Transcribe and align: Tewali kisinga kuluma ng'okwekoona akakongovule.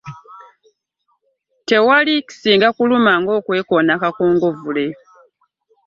Tewali 1.67 2.13
kisinga 2.27 2.67
kuluma 2.77 3.11
ng'okwekoona 3.21 3.91
akakongovule. 3.97 4.85